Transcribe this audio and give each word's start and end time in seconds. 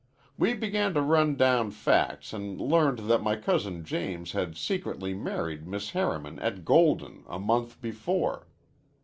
"We 0.35 0.55
began 0.55 0.95
to 0.95 1.01
run 1.03 1.35
down 1.35 1.69
facts 1.69 2.33
an' 2.33 2.57
learned 2.57 3.01
that 3.07 3.21
my 3.21 3.35
cousin 3.35 3.83
James 3.85 4.31
had 4.31 4.57
secretly 4.57 5.13
married 5.13 5.67
Miss 5.67 5.91
Harriman 5.91 6.39
at 6.39 6.65
Golden 6.65 7.23
a 7.27 7.37
month 7.37 7.79
before. 7.83 8.47